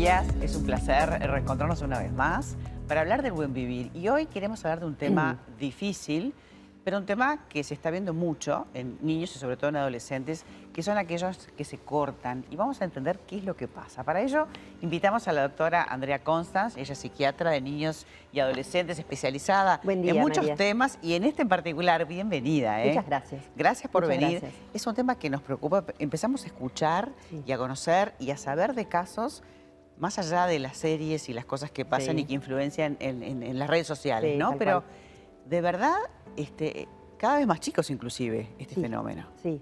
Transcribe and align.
días, 0.00 0.26
es 0.40 0.56
un 0.56 0.64
placer 0.64 1.10
reencontrarnos 1.30 1.82
una 1.82 1.98
vez 1.98 2.10
más 2.10 2.56
para 2.88 3.02
hablar 3.02 3.20
del 3.20 3.32
buen 3.32 3.52
vivir. 3.52 3.90
Y 3.92 4.08
hoy 4.08 4.24
queremos 4.24 4.64
hablar 4.64 4.80
de 4.80 4.86
un 4.86 4.94
tema 4.94 5.36
difícil, 5.58 6.32
pero 6.84 6.96
un 6.96 7.04
tema 7.04 7.46
que 7.50 7.62
se 7.62 7.74
está 7.74 7.90
viendo 7.90 8.14
mucho 8.14 8.66
en 8.72 8.96
niños 9.02 9.36
y 9.36 9.38
sobre 9.38 9.58
todo 9.58 9.68
en 9.68 9.76
adolescentes, 9.76 10.46
que 10.72 10.82
son 10.82 10.96
aquellos 10.96 11.48
que 11.54 11.64
se 11.64 11.76
cortan. 11.76 12.46
Y 12.50 12.56
vamos 12.56 12.80
a 12.80 12.86
entender 12.86 13.18
qué 13.26 13.36
es 13.36 13.44
lo 13.44 13.56
que 13.56 13.68
pasa. 13.68 14.02
Para 14.02 14.22
ello, 14.22 14.46
invitamos 14.80 15.28
a 15.28 15.32
la 15.32 15.42
doctora 15.42 15.82
Andrea 15.84 16.24
Constance, 16.24 16.80
ella 16.80 16.94
es 16.94 16.98
psiquiatra 16.98 17.50
de 17.50 17.60
niños 17.60 18.06
y 18.32 18.40
adolescentes, 18.40 18.98
especializada 18.98 19.82
Buen 19.84 20.00
día, 20.00 20.12
en 20.12 20.20
muchos 20.20 20.38
María. 20.44 20.54
temas 20.56 20.98
y 21.02 21.12
en 21.12 21.24
este 21.24 21.42
en 21.42 21.48
particular, 21.50 22.06
bienvenida. 22.06 22.82
¿eh? 22.82 22.88
Muchas 22.88 23.06
gracias. 23.06 23.44
Gracias 23.54 23.92
por 23.92 24.04
Muchas 24.06 24.18
venir. 24.18 24.40
gracias. 24.40 24.62
Es 24.72 24.86
un 24.86 24.94
tema 24.94 25.18
que 25.18 25.28
nos 25.28 25.42
preocupa. 25.42 25.84
Empezamos 25.98 26.44
a 26.44 26.46
escuchar 26.46 27.10
Sí. 27.28 27.42
y 27.44 27.52
a 27.52 27.58
conocer 27.58 28.14
y 28.18 28.30
a 28.30 28.38
saber 28.38 28.72
de 28.72 28.86
casos 28.86 29.42
más 30.00 30.18
allá 30.18 30.46
de 30.46 30.58
las 30.58 30.76
series 30.76 31.28
y 31.28 31.32
las 31.34 31.44
cosas 31.44 31.70
que 31.70 31.84
pasan 31.84 32.16
Sí. 32.16 32.22
y 32.22 32.24
que 32.24 32.34
influencian 32.34 32.96
en, 33.00 33.22
en- 33.22 33.42
en 33.42 33.58
las 33.58 33.68
redes 33.68 33.86
sociales, 33.86 34.32
Sí, 34.32 34.38
¿no? 34.38 34.56
Pero 34.58 34.80
cual. 34.82 34.92
de 35.46 35.60
verdad, 35.60 35.96
este, 36.36 36.88
cada 37.18 37.36
vez 37.38 37.46
más 37.46 37.60
chicos 37.60 37.90
inclusive, 37.90 38.48
este 38.58 38.74
Sí. 38.76 38.80
fenómeno. 38.80 39.26
Sí, 39.42 39.60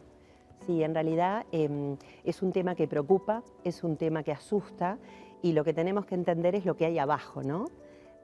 sí, 0.65 0.83
en 0.83 0.95
realidad 0.95 1.45
em, 1.53 1.97
es 2.25 2.41
un 2.43 2.53
tema 2.53 2.75
que 2.77 2.87
preocupa, 2.87 3.43
es 3.65 3.83
un 3.83 3.97
tema 3.97 4.23
que 4.23 4.33
asusta 4.33 4.99
y 5.43 5.53
lo 5.53 5.65
que 5.65 5.73
tenemos 5.75 6.07
que 6.07 6.15
entender 6.15 6.55
es 6.55 6.65
lo 6.65 6.77
que 6.77 6.87
hay 6.87 6.99
abajo, 6.99 7.43
¿no? 7.43 7.67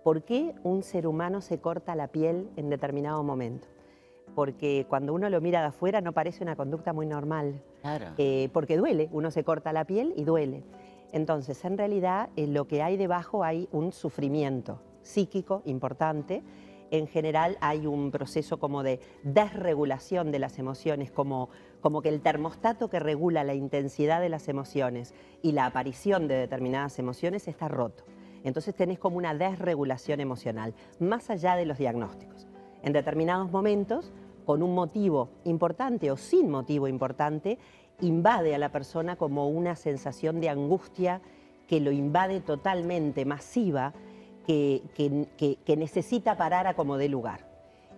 ¿Por 0.05 0.23
qué 0.23 0.55
un 0.63 0.83
ser 0.83 1.07
humano 1.07 1.41
se 1.41 1.59
corta 1.59 1.95
la 1.97 2.09
piel 2.09 2.49
en 2.57 2.71
determinado 2.71 3.23
momento? 3.25 3.67
Porque 4.35 4.85
cuando 4.89 5.15
uno 5.15 5.29
lo 5.31 5.41
mira 5.41 5.61
de 5.61 5.67
afuera 5.69 6.01
no 6.01 6.13
parece 6.13 6.43
una 6.43 6.57
conducta 6.57 6.93
muy 6.93 7.07
normal, 7.07 7.61
Claro. 7.83 8.07
eh, 8.19 8.49
porque 8.53 8.77
duele, 8.77 9.09
uno 9.13 9.31
se 9.31 9.45
corta 9.45 9.73
la 9.73 9.85
piel 9.85 10.13
y 10.17 10.25
duele. 10.25 10.63
Entonces, 11.15 11.65
en 11.65 11.79
realidad, 11.79 12.31
en 12.35 12.55
lo 12.55 12.67
que 12.67 12.83
hay 12.83 12.97
debajo 12.97 13.45
hay 13.45 13.69
un 13.71 13.93
sufrimiento 13.93 14.81
psíquico 15.03 15.63
importante. 15.65 16.43
En 16.91 17.07
general 17.07 17.57
hay 17.61 17.87
un 17.87 18.11
proceso 18.11 18.59
como 18.59 18.83
de 18.83 18.99
desregulación 19.23 20.33
de 20.33 20.41
las 20.41 20.59
emociones, 20.59 21.13
como, 21.13 21.51
como 21.81 22.03
que 22.03 22.09
el 22.09 22.21
termostato 22.21 22.91
que 22.91 22.99
regula 22.99 23.45
la 23.45 23.55
intensidad 23.55 24.21
de 24.21 24.29
las 24.29 24.49
emociones 24.49 25.15
y 25.41 25.53
la 25.53 25.67
aparición 25.67 26.27
de 26.27 26.35
determinadas 26.35 26.99
emociones 26.99 27.47
está 27.47 27.69
roto. 27.69 28.03
Entonces 28.43 28.75
tenés 28.75 28.99
como 28.99 29.17
una 29.17 29.35
desregulación 29.35 30.19
emocional, 30.19 30.75
más 30.99 31.31
allá 31.31 31.55
de 31.55 31.65
los 31.65 31.79
diagnósticos. 31.79 32.49
En 32.83 32.93
determinados 32.93 33.53
momentos, 33.53 34.13
con 34.45 34.63
un 34.63 34.75
motivo 34.75 35.31
importante 35.45 36.11
o 36.11 36.17
sin 36.17 36.51
motivo 36.51 36.89
importante, 36.89 37.59
invade 38.01 38.55
a 38.55 38.59
la 38.59 38.71
persona 38.71 39.17
como 39.17 39.49
una 39.49 39.77
sensación 39.77 40.41
de 40.41 40.49
angustia 40.49 41.21
que 41.69 41.81
lo 41.81 41.93
invade 41.93 42.41
totalmente, 42.41 43.25
masiva, 43.25 43.93
que, 44.47 44.83
que- 44.95 45.27
que- 45.39 45.57
que 45.65 45.77
necesita 45.77 46.37
parar 46.37 46.67
a 46.67 46.75
como 46.75 46.97
dé 46.99 47.09
lugar. 47.09 47.49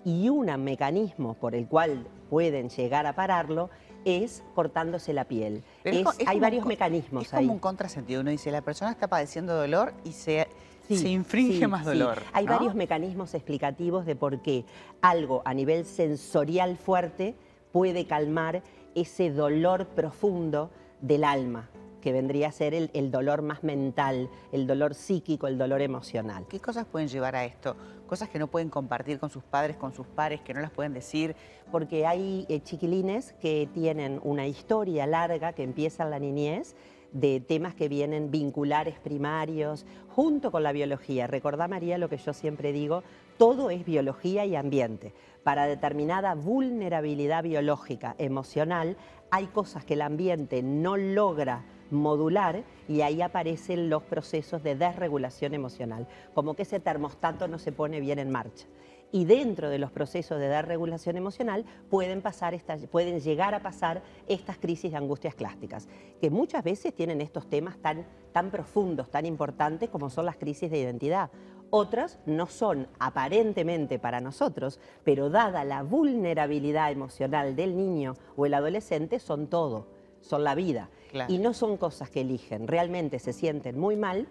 Y 0.04 0.28
un 0.28 0.46
mecanismo 0.62 1.34
por 1.34 1.54
el 1.56 1.66
cual 1.66 2.06
pueden 2.30 2.68
llegar 2.68 3.06
a 3.06 3.14
pararlo 3.14 3.70
es 4.04 4.44
cortándose 4.54 5.12
la 5.12 5.24
piel. 5.24 5.64
Es 5.82 5.96
Es- 5.96 6.06
es 6.20 6.28
hay 6.28 6.38
varios 6.38 6.60
un 6.60 6.64
co- 6.64 6.68
mecanismos 6.68 7.24
Es 7.24 7.30
como 7.30 7.40
ahí. 7.40 7.48
un 7.48 7.58
contrasentido. 7.58 8.20
Uno 8.20 8.30
dice, 8.30 8.52
la 8.52 8.60
persona 8.62 8.92
está 8.92 9.08
padeciendo 9.08 9.56
dolor 9.56 9.92
y 10.04 10.12
se, 10.12 10.46
Sí, 10.86 10.96
se 10.98 11.08
infringe 11.08 11.58
sí, 11.58 11.66
más 11.66 11.80
sí. 11.80 11.86
dolor. 11.86 12.22
Hay 12.32 12.46
varios 12.46 12.76
mecanismos 12.76 13.34
explicativos 13.34 14.06
de 14.06 14.14
por 14.14 14.40
qué 14.42 14.64
algo 15.02 15.42
a 15.44 15.52
nivel 15.52 15.84
sensorial 15.84 16.76
fuerte 16.76 17.34
puede 17.72 18.06
calmar 18.06 18.62
ese 18.96 19.30
dolor 19.30 19.86
profundo 19.86 20.70
del 21.00 21.22
alma, 21.22 21.68
que 22.00 22.12
vendría 22.12 22.48
a 22.48 22.52
ser 22.52 22.74
el, 22.74 22.90
el 22.94 23.10
dolor 23.10 23.42
más 23.42 23.62
mental, 23.62 24.28
el 24.50 24.66
dolor 24.66 24.94
psíquico, 24.94 25.46
el 25.46 25.58
dolor 25.58 25.82
emocional. 25.82 26.46
¿Qué 26.48 26.58
cosas 26.58 26.86
pueden 26.86 27.08
llevar 27.08 27.36
a 27.36 27.44
esto? 27.44 27.76
Cosas 28.06 28.28
que 28.28 28.38
no 28.38 28.46
pueden 28.48 28.70
compartir 28.70 29.18
con 29.18 29.30
sus 29.30 29.44
padres, 29.44 29.76
con 29.76 29.92
sus 29.92 30.06
pares, 30.06 30.40
que 30.40 30.54
no 30.54 30.60
las 30.60 30.70
pueden 30.70 30.92
decir. 30.92 31.36
porque 31.70 32.06
hay 32.06 32.46
eh, 32.48 32.60
chiquilines 32.60 33.32
que 33.40 33.68
tienen 33.74 34.20
una 34.22 34.46
historia 34.46 35.06
larga 35.06 35.52
que 35.52 35.62
empieza 35.62 36.04
en 36.04 36.10
la 36.10 36.18
niñez 36.18 36.74
de 37.20 37.40
temas 37.40 37.74
que 37.74 37.88
vienen 37.88 38.30
vinculares 38.30 38.98
primarios, 38.98 39.86
junto 40.08 40.50
con 40.50 40.62
la 40.62 40.72
biología. 40.72 41.26
Recordá, 41.26 41.66
María, 41.66 41.98
lo 41.98 42.08
que 42.08 42.18
yo 42.18 42.32
siempre 42.32 42.72
digo, 42.72 43.02
todo 43.38 43.70
es 43.70 43.84
biología 43.84 44.44
y 44.44 44.54
ambiente. 44.54 45.12
Para 45.42 45.66
determinada 45.66 46.34
vulnerabilidad 46.34 47.42
biológica, 47.42 48.14
emocional, 48.18 48.96
hay 49.30 49.46
cosas 49.46 49.84
que 49.84 49.94
el 49.94 50.02
ambiente 50.02 50.62
no 50.62 50.96
logra 50.96 51.64
modular 51.90 52.64
y 52.88 53.00
ahí 53.00 53.22
aparecen 53.22 53.88
los 53.88 54.02
procesos 54.02 54.62
de 54.62 54.74
desregulación 54.74 55.54
emocional, 55.54 56.06
como 56.34 56.54
que 56.54 56.62
ese 56.62 56.80
termostato 56.80 57.48
no 57.48 57.58
se 57.58 57.72
pone 57.72 58.00
bien 58.00 58.18
en 58.18 58.30
marcha 58.30 58.66
y 59.12 59.24
dentro 59.24 59.70
de 59.70 59.78
los 59.78 59.90
procesos 59.90 60.38
de 60.38 60.48
desregulación 60.48 61.16
emocional 61.16 61.64
pueden, 61.88 62.22
pasar 62.22 62.54
estas, 62.54 62.86
pueden 62.86 63.20
llegar 63.20 63.54
a 63.54 63.62
pasar 63.62 64.02
estas 64.28 64.58
crisis 64.58 64.90
de 64.90 64.96
angustias 64.96 65.34
clásticas, 65.34 65.88
que 66.20 66.30
muchas 66.30 66.64
veces 66.64 66.94
tienen 66.94 67.20
estos 67.20 67.48
temas 67.48 67.78
tan, 67.78 68.06
tan 68.32 68.50
profundos, 68.50 69.10
tan 69.10 69.26
importantes 69.26 69.90
como 69.90 70.10
son 70.10 70.26
las 70.26 70.36
crisis 70.36 70.70
de 70.70 70.78
identidad. 70.78 71.30
Otras 71.70 72.18
no 72.26 72.46
son 72.46 72.88
aparentemente 72.98 73.98
para 73.98 74.20
nosotros, 74.20 74.78
pero 75.04 75.30
dada 75.30 75.64
la 75.64 75.82
vulnerabilidad 75.82 76.92
emocional 76.92 77.56
del 77.56 77.76
niño 77.76 78.14
o 78.36 78.46
el 78.46 78.54
adolescente, 78.54 79.18
son 79.18 79.48
todo, 79.48 79.88
son 80.20 80.44
la 80.44 80.54
vida. 80.54 80.90
Claro. 81.10 81.32
Y 81.32 81.38
no 81.38 81.54
son 81.54 81.76
cosas 81.76 82.10
que 82.10 82.20
eligen, 82.20 82.68
realmente 82.68 83.18
se 83.18 83.32
sienten 83.32 83.78
muy 83.78 83.96
mal 83.96 84.28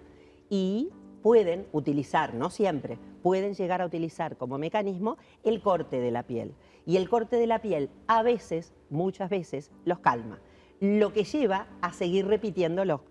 y 0.49 0.89
pueden 1.25 1.65
utilizar, 1.71 2.35
no 2.35 2.51
siempre, 2.51 2.99
pueden 3.23 3.55
llegar 3.55 3.81
a 3.81 3.87
utilizar 3.87 4.37
como 4.37 4.59
mecanismo 4.59 5.17
el 5.43 5.59
corte 5.59 5.99
de 5.99 6.11
la 6.11 6.21
piel. 6.21 6.53
Y 6.85 6.97
el 6.97 7.09
corte 7.09 7.37
de 7.37 7.47
la 7.47 7.63
piel 7.63 7.89
a 8.05 8.21
veces, 8.21 8.75
muchas 8.91 9.31
veces, 9.31 9.71
los 9.85 9.97
calma, 9.97 10.39
lo 10.79 11.13
que 11.13 11.23
lleva 11.23 11.65
a 11.81 11.93
seguir 11.93 12.27
repitiéndolo 12.27 13.01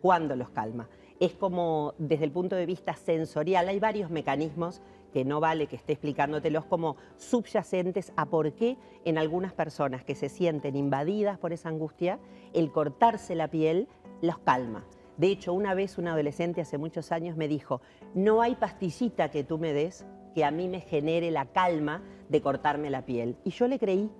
cuando 0.00 0.36
los 0.36 0.50
calma. 0.50 0.88
Es 1.18 1.32
como 1.34 1.94
desde 1.98 2.26
el 2.26 2.30
punto 2.30 2.54
de 2.54 2.64
vista 2.64 2.94
sensorial, 2.94 3.68
hay 3.68 3.80
varios 3.80 4.08
mecanismos 4.08 4.80
que 5.12 5.24
no 5.24 5.40
vale 5.40 5.66
que 5.66 5.74
esté 5.74 5.94
explicándotelos 5.94 6.66
como 6.66 6.94
subyacentes 7.16 8.12
a 8.14 8.26
por 8.26 8.52
qué 8.52 8.76
en 9.04 9.18
algunas 9.18 9.52
personas 9.52 10.04
que 10.04 10.14
se 10.14 10.28
sienten 10.28 10.76
invadidas 10.76 11.38
por 11.38 11.52
esa 11.52 11.70
angustia, 11.70 12.20
el 12.52 12.70
cortarse 12.70 13.34
la 13.34 13.48
piel 13.48 13.88
los 14.22 14.38
calma. 14.38 14.84
De 15.16 15.28
hecho, 15.28 15.52
una 15.52 15.74
vez 15.74 15.98
un 15.98 16.08
adolescente 16.08 16.60
hace 16.60 16.78
muchos 16.78 17.12
años 17.12 17.36
me 17.36 17.48
dijo, 17.48 17.80
no 18.14 18.42
hay 18.42 18.56
pastillita 18.56 19.30
que 19.30 19.44
tú 19.44 19.58
me 19.58 19.72
des 19.72 20.04
que 20.34 20.44
a 20.44 20.50
mí 20.50 20.68
me 20.68 20.80
genere 20.80 21.30
la 21.30 21.46
calma 21.46 22.02
de 22.28 22.40
cortarme 22.40 22.90
la 22.90 23.04
piel. 23.04 23.36
Y 23.44 23.50
yo 23.50 23.68
le 23.68 23.78
creí, 23.78 24.10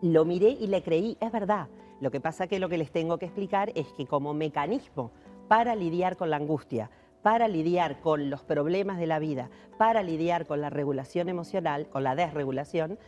lo 0.00 0.24
miré 0.24 0.50
y 0.50 0.66
le 0.66 0.82
creí, 0.82 1.18
es 1.20 1.30
verdad. 1.30 1.68
Lo 2.00 2.10
que 2.10 2.20
pasa 2.20 2.46
que 2.46 2.58
lo 2.58 2.68
que 2.68 2.78
les 2.78 2.90
tengo 2.90 3.18
que 3.18 3.26
explicar 3.26 3.72
es 3.74 3.88
que 3.92 4.06
como 4.06 4.32
mecanismo 4.32 5.10
para 5.48 5.74
lidiar 5.74 6.16
con 6.16 6.30
la 6.30 6.36
angustia, 6.36 6.90
para 7.22 7.48
lidiar 7.48 8.00
con 8.00 8.30
los 8.30 8.42
problemas 8.44 8.98
de 8.98 9.06
la 9.06 9.18
vida, 9.18 9.50
para 9.76 10.02
lidiar 10.02 10.46
con 10.46 10.60
la 10.60 10.70
regulación 10.70 11.28
emocional, 11.28 11.88
con 11.88 12.04
la 12.04 12.14
desregulación, 12.14 12.98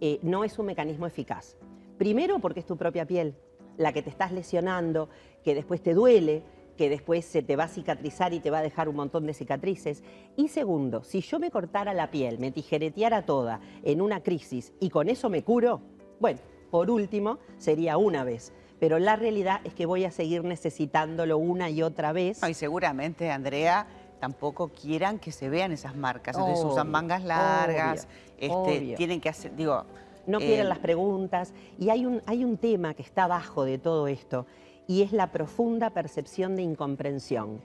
eh, 0.00 0.18
no 0.22 0.44
es 0.44 0.58
un 0.58 0.66
mecanismo 0.66 1.06
eficaz. 1.06 1.56
Primero 1.96 2.40
porque 2.40 2.60
es 2.60 2.66
tu 2.66 2.76
propia 2.76 3.06
piel, 3.06 3.36
la 3.76 3.92
que 3.92 4.02
te 4.02 4.10
estás 4.10 4.32
lesionando, 4.32 5.08
que 5.44 5.54
después 5.54 5.80
te 5.80 5.94
duele, 5.94 6.42
que 6.76 6.88
después 6.88 7.24
se 7.24 7.42
te 7.42 7.56
va 7.56 7.64
a 7.64 7.68
cicatrizar 7.68 8.32
y 8.32 8.40
te 8.40 8.50
va 8.50 8.58
a 8.58 8.62
dejar 8.62 8.88
un 8.88 8.96
montón 8.96 9.26
de 9.26 9.34
cicatrices. 9.34 10.02
Y 10.36 10.48
segundo, 10.48 11.04
si 11.04 11.20
yo 11.20 11.38
me 11.38 11.50
cortara 11.50 11.92
la 11.94 12.10
piel, 12.10 12.38
me 12.38 12.50
tijereteara 12.50 13.26
toda 13.26 13.60
en 13.82 14.00
una 14.00 14.22
crisis 14.22 14.72
y 14.80 14.90
con 14.90 15.08
eso 15.08 15.28
me 15.28 15.42
curo, 15.42 15.80
bueno, 16.20 16.40
por 16.70 16.90
último, 16.90 17.38
sería 17.58 17.98
una 17.98 18.24
vez. 18.24 18.52
Pero 18.80 18.98
la 18.98 19.14
realidad 19.14 19.60
es 19.64 19.74
que 19.74 19.86
voy 19.86 20.04
a 20.04 20.10
seguir 20.10 20.42
necesitándolo 20.42 21.38
una 21.38 21.70
y 21.70 21.82
otra 21.82 22.12
vez. 22.12 22.42
No, 22.42 22.48
y 22.48 22.54
seguramente, 22.54 23.30
Andrea, 23.30 23.86
tampoco 24.18 24.68
quieran 24.68 25.18
que 25.18 25.30
se 25.30 25.48
vean 25.48 25.70
esas 25.70 25.94
marcas. 25.94 26.36
Entonces 26.36 26.64
usan 26.64 26.86
Obvio, 26.86 26.92
mangas 26.92 27.24
largas, 27.24 28.06
obvio, 28.06 28.64
este, 28.66 28.78
obvio. 28.78 28.96
tienen 28.96 29.20
que 29.20 29.28
hacer, 29.28 29.54
digo... 29.54 29.84
no 30.26 30.38
eh, 30.38 30.46
quieren 30.46 30.68
las 30.68 30.78
preguntas. 30.78 31.52
Y 31.78 31.90
hay 31.90 32.06
un, 32.06 32.22
hay 32.26 32.44
un 32.44 32.56
tema 32.56 32.94
que 32.94 33.02
está 33.02 33.24
abajo 33.24 33.64
de 33.64 33.78
todo 33.78 34.08
esto 34.08 34.46
y 34.86 35.02
es 35.02 35.12
la 35.12 35.32
profunda 35.32 35.90
percepción 35.90 36.56
de 36.56 36.62
incomprensión. 36.62 37.60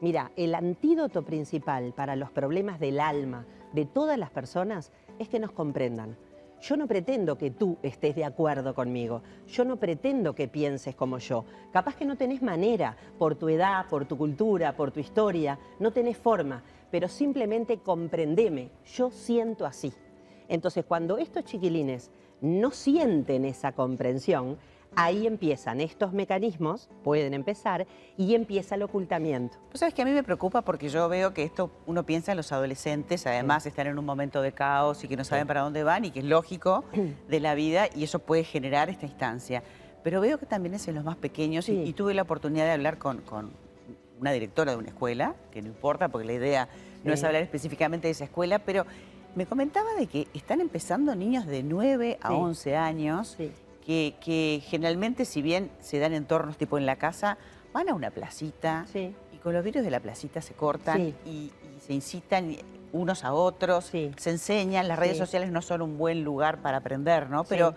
Mira, 0.00 0.32
el 0.36 0.54
antídoto 0.54 1.24
principal 1.24 1.92
para 1.94 2.16
los 2.16 2.30
problemas 2.30 2.80
del 2.80 3.00
alma 3.00 3.46
de 3.72 3.86
todas 3.86 4.18
las 4.18 4.30
personas 4.30 4.92
es 5.18 5.28
que 5.28 5.38
nos 5.38 5.52
comprendan. 5.52 6.16
Yo 6.60 6.76
no 6.76 6.86
pretendo 6.86 7.36
que 7.36 7.50
tú 7.50 7.76
estés 7.82 8.14
de 8.14 8.24
acuerdo 8.24 8.74
conmigo, 8.74 9.22
yo 9.46 9.64
no 9.64 9.76
pretendo 9.76 10.34
que 10.34 10.48
pienses 10.48 10.94
como 10.94 11.18
yo. 11.18 11.44
Capaz 11.72 11.94
que 11.94 12.06
no 12.06 12.16
tenés 12.16 12.40
manera, 12.40 12.96
por 13.18 13.34
tu 13.34 13.50
edad, 13.50 13.86
por 13.88 14.06
tu 14.06 14.16
cultura, 14.16 14.74
por 14.74 14.90
tu 14.90 14.98
historia, 14.98 15.58
no 15.78 15.92
tenés 15.92 16.16
forma, 16.16 16.62
pero 16.90 17.08
simplemente 17.08 17.78
comprendeme, 17.78 18.70
yo 18.86 19.10
siento 19.10 19.66
así. 19.66 19.92
Entonces, 20.48 20.84
cuando 20.86 21.18
estos 21.18 21.44
chiquilines 21.44 22.10
no 22.40 22.70
sienten 22.70 23.44
esa 23.44 23.72
comprensión, 23.72 24.56
ahí 24.96 25.26
empiezan 25.26 25.80
estos 25.80 26.12
mecanismos, 26.12 26.88
pueden 27.02 27.34
empezar, 27.34 27.86
y 28.16 28.34
empieza 28.34 28.74
el 28.74 28.82
ocultamiento. 28.82 29.58
Pues 29.70 29.80
sabes 29.80 29.94
que 29.94 30.02
a 30.02 30.04
mí 30.04 30.12
me 30.12 30.22
preocupa 30.22 30.62
porque 30.62 30.88
yo 30.88 31.08
veo 31.08 31.34
que 31.34 31.42
esto 31.42 31.70
uno 31.86 32.04
piensa 32.04 32.32
en 32.32 32.36
los 32.36 32.52
adolescentes, 32.52 33.26
además 33.26 33.66
están 33.66 33.86
en 33.86 33.98
un 33.98 34.04
momento 34.04 34.42
de 34.42 34.52
caos 34.52 35.02
y 35.04 35.08
que 35.08 35.16
no 35.16 35.24
saben 35.24 35.46
para 35.46 35.62
dónde 35.62 35.82
van 35.82 36.04
y 36.04 36.10
que 36.10 36.20
es 36.20 36.24
lógico 36.24 36.84
de 37.28 37.40
la 37.40 37.54
vida 37.54 37.88
y 37.94 38.04
eso 38.04 38.18
puede 38.18 38.44
generar 38.44 38.90
esta 38.90 39.06
instancia. 39.06 39.62
Pero 40.02 40.20
veo 40.20 40.38
que 40.38 40.46
también 40.46 40.74
es 40.74 40.86
en 40.86 40.96
los 40.96 41.04
más 41.04 41.16
pequeños 41.16 41.68
y, 41.68 41.92
tuve 41.94 42.12
la 42.12 42.22
oportunidad 42.22 42.66
de 42.66 42.72
hablar 42.72 42.98
con, 42.98 43.22
una 44.20 44.32
directora 44.32 44.72
de 44.72 44.78
una 44.78 44.88
escuela, 44.88 45.34
que 45.50 45.62
no 45.62 45.68
importa 45.68 46.08
porque 46.08 46.26
la 46.26 46.34
idea 46.34 46.68
no 47.04 47.12
es 47.12 47.24
hablar 47.24 47.42
específicamente 47.42 48.08
de 48.08 48.12
esa 48.12 48.24
escuela, 48.24 48.58
pero 48.58 48.84
me 49.34 49.46
comentaba 49.46 49.94
de 49.98 50.06
que 50.06 50.28
están 50.34 50.60
empezando 50.60 51.14
niños 51.14 51.46
de 51.46 51.62
9 51.62 52.18
a 52.20 52.32
11 52.32 52.76
años 52.76 53.36
que, 53.84 54.62
generalmente, 54.66 55.24
si 55.24 55.42
bien 55.42 55.70
se 55.80 55.98
dan 55.98 56.12
entornos 56.12 56.56
tipo 56.56 56.78
en 56.78 56.86
la 56.86 56.96
casa, 56.96 57.38
van 57.72 57.88
a 57.88 57.94
una 57.94 58.10
placita 58.10 58.86
y 58.94 59.36
con 59.42 59.52
los 59.52 59.64
virus 59.64 59.82
de 59.82 59.90
la 59.90 60.00
placita 60.00 60.40
se 60.40 60.54
cortan 60.54 61.14
y, 61.24 61.50
se 61.84 61.92
incitan 61.92 62.56
unos 62.92 63.24
a 63.24 63.34
otros, 63.34 63.86
se 63.86 64.30
enseñan, 64.30 64.88
las 64.88 64.98
redes 64.98 65.18
sociales 65.18 65.50
no 65.50 65.60
son 65.60 65.82
un 65.82 65.98
buen 65.98 66.24
lugar 66.24 66.62
para 66.62 66.78
aprender, 66.78 67.28
¿no? 67.28 67.44
Pero, 67.44 67.74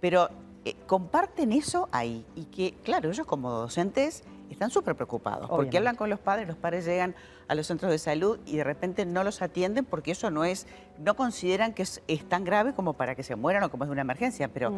pero 0.00 0.28
eh, 0.64 0.76
comparten 0.86 1.52
eso 1.52 1.88
ahí 1.90 2.24
y 2.36 2.44
que, 2.44 2.74
claro, 2.84 3.10
ellos 3.10 3.26
como 3.26 3.50
docentes 3.50 4.22
están 4.50 4.70
súper 4.70 4.94
preocupados 4.94 5.48
porque 5.48 5.78
hablan 5.78 5.96
con 5.96 6.10
los 6.10 6.20
padres, 6.20 6.46
los 6.46 6.56
padres 6.56 6.84
llegan 6.84 7.14
a 7.48 7.54
los 7.54 7.66
centros 7.66 7.90
de 7.90 7.98
salud 7.98 8.38
y 8.46 8.56
de 8.56 8.64
repente 8.64 9.06
no 9.06 9.24
los 9.24 9.42
atienden 9.42 9.84
porque 9.84 10.12
eso 10.12 10.30
no 10.30 10.44
es, 10.44 10.66
no 10.98 11.16
consideran 11.16 11.74
que 11.74 11.82
es, 11.82 12.02
tan 12.28 12.44
grave 12.44 12.74
como 12.74 12.94
para 12.94 13.14
que 13.14 13.22
se 13.22 13.34
mueran 13.34 13.62
o 13.64 13.70
como 13.70 13.84
es 13.84 13.90
una 13.90 14.02
emergencia, 14.02 14.48
pero 14.48 14.72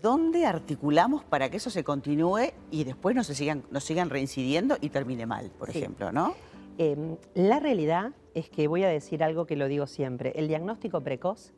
¿dónde 0.00 0.46
articulamos 0.46 1.24
para 1.24 1.50
que 1.50 1.58
eso 1.58 1.70
se 1.70 1.84
continúe 1.84 2.52
y 2.70 2.84
después 2.84 3.14
no 3.14 3.24
se 3.24 3.34
sigan, 3.34 3.64
no 3.70 3.80
sigan 3.80 4.10
reincidiendo 4.10 4.76
y 4.80 4.90
termine 4.90 5.26
mal, 5.26 5.50
por 5.58 5.70
ejemplo, 5.70 6.12
¿no? 6.12 6.34
Em, 6.78 7.16
la 7.34 7.60
realidad 7.60 8.12
es 8.34 8.48
que 8.48 8.68
voy 8.68 8.84
a 8.84 8.88
decir 8.88 9.22
algo 9.22 9.46
que 9.46 9.56
lo 9.56 9.68
digo 9.68 9.86
siempre, 9.86 10.32
el 10.36 10.48
diagnóstico 10.48 11.00
precoz 11.02 11.52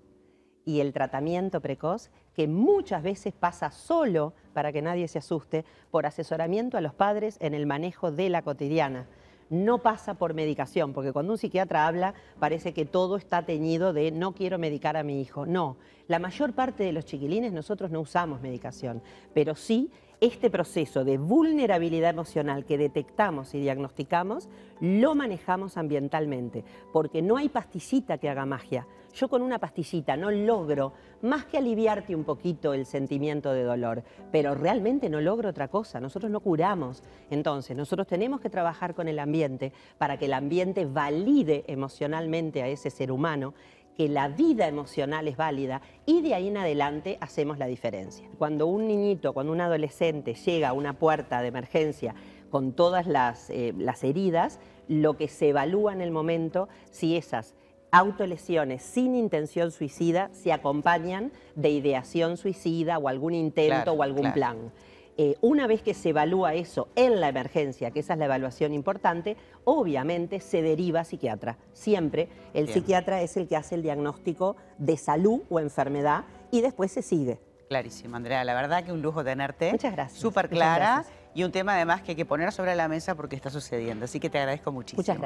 y 0.64 0.80
el 0.80 0.92
tratamiento 0.92 1.60
precoz, 1.60 2.10
que 2.34 2.48
muchas 2.48 3.02
veces 3.02 3.32
pasa 3.32 3.70
solo, 3.70 4.34
para 4.52 4.72
que 4.72 4.82
nadie 4.82 5.08
se 5.08 5.18
asuste, 5.18 5.64
por 5.90 6.06
asesoramiento 6.06 6.76
a 6.76 6.80
los 6.80 6.94
padres 6.94 7.36
en 7.40 7.54
el 7.54 7.66
manejo 7.66 8.12
de 8.12 8.28
la 8.28 8.42
cotidiana 8.42 9.06
no 9.52 9.78
pasa 9.78 10.14
por 10.14 10.32
medicación, 10.32 10.94
porque 10.94 11.12
cuando 11.12 11.32
un 11.32 11.38
psiquiatra 11.38 11.86
habla 11.86 12.14
parece 12.38 12.72
que 12.72 12.86
todo 12.86 13.16
está 13.16 13.44
teñido 13.44 13.92
de 13.92 14.10
no 14.10 14.32
quiero 14.32 14.58
medicar 14.58 14.96
a 14.96 15.02
mi 15.02 15.20
hijo. 15.20 15.44
No, 15.44 15.76
la 16.08 16.18
mayor 16.18 16.54
parte 16.54 16.84
de 16.84 16.92
los 16.92 17.04
chiquilines 17.04 17.52
nosotros 17.52 17.90
no 17.90 18.00
usamos 18.00 18.40
medicación, 18.40 19.02
pero 19.34 19.54
sí 19.54 19.90
este 20.22 20.50
proceso 20.50 21.04
de 21.04 21.18
vulnerabilidad 21.18 22.10
emocional 22.10 22.64
que 22.64 22.78
detectamos 22.78 23.54
y 23.54 23.60
diagnosticamos, 23.60 24.48
lo 24.80 25.14
manejamos 25.14 25.76
ambientalmente, 25.76 26.64
porque 26.92 27.22
no 27.22 27.36
hay 27.36 27.48
pastillita 27.48 28.18
que 28.18 28.30
haga 28.30 28.46
magia. 28.46 28.86
Yo 29.14 29.28
con 29.28 29.42
una 29.42 29.58
pastillita 29.58 30.16
no 30.16 30.30
logro 30.30 30.92
más 31.20 31.44
que 31.44 31.58
aliviarte 31.58 32.16
un 32.16 32.24
poquito 32.24 32.72
el 32.72 32.86
sentimiento 32.86 33.52
de 33.52 33.62
dolor, 33.62 34.02
pero 34.30 34.54
realmente 34.54 35.10
no 35.10 35.20
logro 35.20 35.50
otra 35.50 35.68
cosa, 35.68 36.00
nosotros 36.00 36.30
no 36.30 36.40
curamos. 36.40 37.02
Entonces, 37.30 37.76
nosotros 37.76 38.06
tenemos 38.06 38.40
que 38.40 38.48
trabajar 38.50 38.94
con 38.94 39.08
el 39.08 39.18
ambiente 39.18 39.72
para 39.98 40.16
que 40.16 40.24
el 40.24 40.32
ambiente 40.32 40.86
valide 40.86 41.64
emocionalmente 41.66 42.62
a 42.62 42.68
ese 42.68 42.90
ser 42.90 43.12
humano 43.12 43.54
que 43.96 44.08
la 44.08 44.28
vida 44.28 44.66
emocional 44.66 45.28
es 45.28 45.36
válida 45.36 45.82
y 46.06 46.22
de 46.22 46.34
ahí 46.34 46.48
en 46.48 46.56
adelante 46.56 47.18
hacemos 47.20 47.58
la 47.58 47.66
diferencia. 47.66 48.26
Cuando 48.38 48.66
un 48.66 48.86
niñito, 48.88 49.34
cuando 49.34 49.52
un 49.52 49.60
adolescente 49.60 50.34
llega 50.34 50.70
a 50.70 50.72
una 50.72 50.94
puerta 50.94 51.42
de 51.42 51.48
emergencia 51.48 52.14
con 52.50 52.72
todas 52.72 53.06
las, 53.06 53.50
eh, 53.50 53.74
las 53.76 54.02
heridas, 54.04 54.60
lo 54.88 55.16
que 55.16 55.28
se 55.28 55.50
evalúa 55.50 55.92
en 55.92 56.00
el 56.00 56.10
momento 56.10 56.68
si 56.90 57.16
esas 57.16 57.54
autolesiones 57.92 58.82
sin 58.82 59.14
intención 59.14 59.70
suicida 59.70 60.30
se 60.32 60.52
acompañan 60.52 61.30
de 61.54 61.68
ideación 61.68 62.36
suicida 62.36 62.98
o 62.98 63.06
algún 63.06 63.34
intento 63.34 63.92
o 63.92 64.02
algún 64.02 64.32
plan. 64.32 64.72
Eh, 65.18 65.36
una 65.42 65.66
vez 65.66 65.82
que 65.82 65.92
se 65.92 66.08
evalúa 66.08 66.54
eso 66.54 66.88
en 66.96 67.20
la 67.20 67.28
emergencia, 67.28 67.90
que 67.90 68.00
esa 68.00 68.14
es 68.14 68.18
la 68.18 68.24
evaluación 68.24 68.72
importante, 68.72 69.36
obviamente 69.64 70.40
se 70.40 70.62
deriva 70.62 71.00
a 71.00 71.04
psiquiatra. 71.04 71.58
Siempre 71.74 72.30
el 72.54 72.68
psiquiatra 72.68 73.20
es 73.20 73.36
el 73.36 73.46
que 73.46 73.56
hace 73.56 73.74
el 73.74 73.82
diagnóstico 73.82 74.56
de 74.78 74.96
salud 74.96 75.42
o 75.50 75.60
enfermedad 75.60 76.24
y 76.50 76.62
después 76.62 76.92
se 76.92 77.02
sigue. 77.02 77.38
Clarísimo, 77.68 78.16
Andrea. 78.16 78.42
La 78.44 78.54
verdad 78.54 78.84
que 78.84 78.92
un 78.92 79.02
lujo 79.02 79.22
tenerte. 79.22 79.70
Muchas 79.70 79.92
gracias. 79.92 80.18
Súper 80.18 80.48
clara 80.48 81.04
y 81.34 81.44
un 81.44 81.52
tema 81.52 81.74
además 81.74 82.02
que 82.02 82.12
hay 82.12 82.16
que 82.16 82.26
poner 82.26 82.52
sobre 82.52 82.74
la 82.74 82.88
mesa 82.88 83.14
porque 83.14 83.36
está 83.36 83.50
sucediendo. 83.50 84.06
Así 84.06 84.18
que 84.18 84.30
te 84.30 84.38
agradezco 84.38 84.72
muchísimo. 84.72 85.00
Muchas 85.00 85.18
gracias. 85.18 85.20